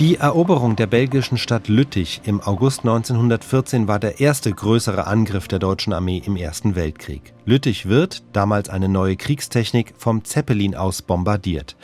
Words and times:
Die 0.00 0.14
Eroberung 0.14 0.76
der 0.76 0.86
belgischen 0.86 1.38
Stadt 1.38 1.66
Lüttich 1.66 2.20
im 2.22 2.40
August 2.40 2.80
1914 2.80 3.88
war 3.88 3.98
der 3.98 4.20
erste 4.20 4.52
größere 4.52 5.08
Angriff 5.08 5.48
der 5.48 5.58
deutschen 5.58 5.92
Armee 5.92 6.22
im 6.24 6.36
Ersten 6.36 6.76
Weltkrieg. 6.76 7.34
Lüttich 7.44 7.86
wird, 7.86 8.22
damals 8.32 8.68
eine 8.68 8.88
neue 8.88 9.16
Kriegstechnik, 9.16 9.94
vom 9.98 10.24
Zeppelin 10.24 10.76
aus 10.76 11.02
bombardiert. 11.02 11.76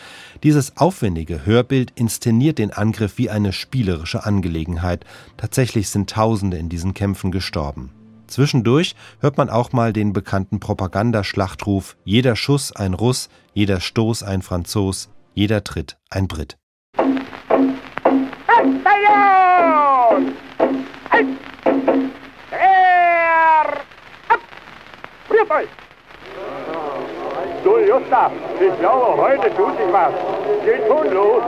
Dieses 0.45 0.77
aufwendige 0.77 1.45
Hörbild 1.45 1.91
inszeniert 1.97 2.59
den 2.59 2.73
Angriff 2.73 3.19
wie 3.19 3.31
eine 3.31 3.53
spielerische 3.53 4.25
Angelegenheit. 4.25 5.05
Tatsächlich 5.37 5.89
sind 5.89 6.09
Tausende 6.09 6.57
in 6.57 6.69
diesen 6.69 6.95
Kämpfen 6.95 7.33
gestorben. 7.33 7.91
Zwischendurch 8.29 8.95
hört 9.19 9.39
man 9.39 9.51
auch 9.51 9.73
mal 9.73 9.93
den 9.93 10.13
bekannten 10.13 10.61
Propagandaschlachtruf 10.61 11.97
Jeder 12.05 12.37
Schuss 12.37 12.71
ein 12.71 12.95
Russ, 12.95 13.29
jeder 13.55 13.81
Stoß 13.81 14.23
ein 14.23 14.43
Franzos, 14.43 15.09
jeder 15.35 15.65
Tritt 15.65 15.99
ein 16.11 16.29
Brit. 16.29 16.57
Bataillon! 18.95 20.37
Halt! 21.11 21.27
Der! 22.51 23.67
Ab! 24.29 24.41
Rührt 25.31 25.51
euch! 25.51 25.69
Du, 27.65 27.71
Gustav, 27.71 28.33
ich 28.61 28.79
glaube, 28.79 29.23
heute 29.23 29.55
tut 29.55 29.77
sich 29.77 29.93
was. 29.93 30.13
Geht 30.65 30.87
schon 30.87 31.13
los. 31.13 31.43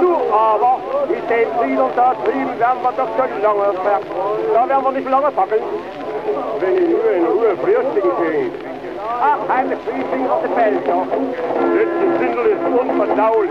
Du 0.00 0.16
aber, 0.34 0.78
mit 1.08 1.30
den 1.30 1.48
Friedern 1.58 1.90
da 1.96 2.14
drüben 2.24 2.58
werden 2.58 2.82
wir 2.82 2.92
doch 2.92 3.08
schon 3.16 3.42
lange 3.42 3.72
fertig. 3.84 4.10
Da 4.52 4.68
werden 4.68 4.84
wir 4.84 4.92
nicht 4.92 5.08
lange 5.08 5.30
fackeln. 5.32 5.62
Wenn 6.60 6.76
ich 6.76 6.88
nur 6.88 7.12
in 7.12 7.24
Ruhe 7.26 7.56
frühstücken 7.56 8.10
kann. 8.18 8.72
Ach, 9.20 9.38
heimlich 9.48 9.78
Friedling 9.84 10.28
auf 10.28 10.42
den 10.42 10.54
Belgier. 10.54 11.06
Letzte 11.74 12.18
Sindel 12.18 12.46
ist 12.46 12.80
unverdaulich. 12.80 13.50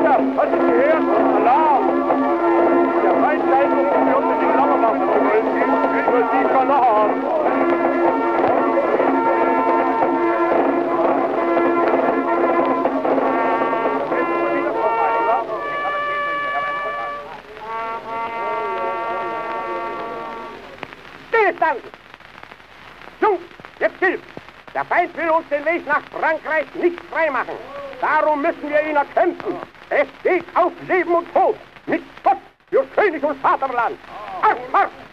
Gustav, 0.00 0.22
hast 0.38 0.52
du 0.52 0.58
gehört? 0.58 1.02
Alarm! 1.36 1.84
Der 3.04 3.14
Feind 3.20 3.42
scheint 3.50 3.72
uns 3.72 3.90
unbedingt 4.16 4.56
lange 4.56 4.76
machen 4.78 5.00
zu 5.00 5.18
wollen. 5.20 5.46
Nur 6.10 6.22
sie 6.30 6.44
kann 6.48 6.70
er 6.70 6.80
haben. 6.80 7.16
Stillstand! 21.28 21.80
Jungs, 23.20 23.40
jetzt 23.78 23.98
hilft! 23.98 24.24
Der 24.72 24.84
Feind 24.86 25.14
will 25.14 25.28
uns 25.28 25.48
den 25.50 25.64
Weg 25.66 25.86
nach 25.86 26.02
Frankreich 26.18 26.74
nicht 26.74 26.98
freimachen. 27.10 27.56
Darum 28.00 28.40
müssen 28.40 28.70
wir 28.70 28.80
ihn 28.88 28.96
erkämpfen. 28.96 29.56
Es 29.90 30.06
geht 30.22 30.44
auf 30.54 30.72
Leben 30.88 31.12
und 31.12 31.32
Tod. 31.32 31.56
Mit 31.86 32.02
Gott 32.22 32.38
für 32.70 32.84
König 32.94 33.22
und 33.24 33.36
Vaterland. 33.40 33.98
Marsch, 34.40 34.60
marsch! 34.70 35.09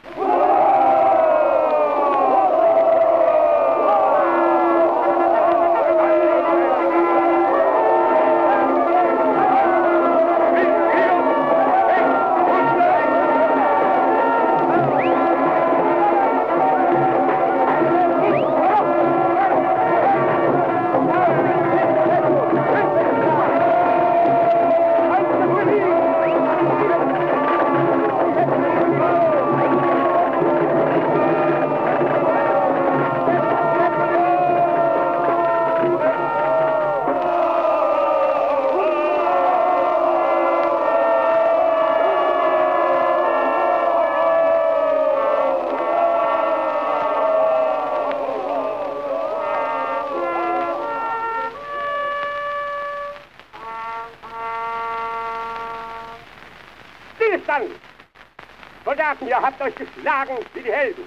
Stillstand! 57.58 57.72
Soldaten, 58.86 59.28
ihr 59.28 59.42
habt 59.42 59.62
euch 59.62 59.76
geschlagen 59.76 60.38
wie 60.54 60.62
die 60.62 60.72
Helden. 60.72 61.06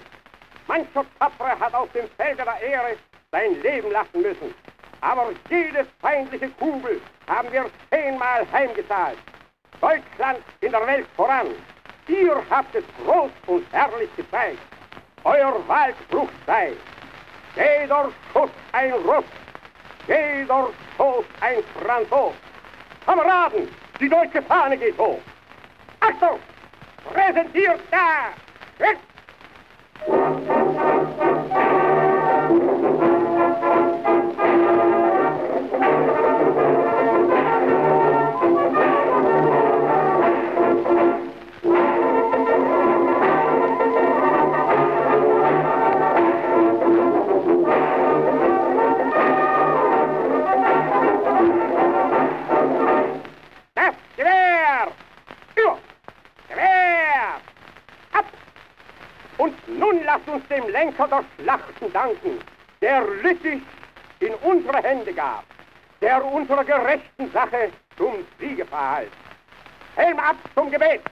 Mancher 0.66 1.04
Tapfere 1.18 1.58
hat 1.58 1.74
auf 1.74 1.90
dem 1.92 2.08
Felde 2.16 2.44
der 2.44 2.60
Ehre 2.60 2.96
sein 3.32 3.60
Leben 3.62 3.90
lassen 3.90 4.22
müssen. 4.22 4.54
Aber 5.00 5.30
jede 5.48 5.86
feindliche 6.00 6.50
Kugel 6.50 7.00
haben 7.26 7.50
wir 7.52 7.70
zehnmal 7.90 8.46
heimgezahlt. 8.52 9.18
Deutschland 9.80 10.40
in 10.60 10.72
der 10.72 10.86
Welt 10.86 11.06
voran. 11.16 11.48
Ihr 12.06 12.42
habt 12.50 12.74
es 12.74 12.84
groß 13.02 13.30
und 13.46 13.64
herrlich 13.72 14.14
gezeigt. 14.16 14.58
Euer 15.24 15.66
Wahlspruch 15.68 16.28
sei, 16.46 16.72
jeder 17.54 18.10
Schuss 18.32 18.50
ein 18.72 18.92
Russ, 18.92 19.24
jeder 20.06 20.68
Stoß 20.94 21.24
ein 21.40 21.62
Franzos. 21.82 22.34
Kameraden, 23.06 23.68
die 24.00 24.08
deutsche 24.08 24.42
Fahne 24.42 24.76
geht 24.76 24.98
hoch. 24.98 25.20
Achtung! 26.10 26.40
Präsentiert 27.04 27.80
da! 27.90 28.32
Weg! 28.78 28.98
Nun 59.78 60.02
lasst 60.04 60.28
uns 60.28 60.46
dem 60.48 60.68
Lenker 60.68 61.08
der 61.08 61.24
Schlachten 61.38 61.92
danken, 61.92 62.38
der 62.80 63.02
Lüttich 63.22 63.62
in 64.20 64.34
unsere 64.42 64.82
Hände 64.82 65.12
gab, 65.12 65.44
der 66.00 66.24
unserer 66.24 66.64
gerechten 66.64 67.30
Sache 67.32 67.70
zum 67.96 68.24
Siege 68.38 68.64
verhalf. 68.66 69.10
Helm 69.96 70.18
ab 70.18 70.36
zum 70.54 70.70
Gebet! 70.70 71.09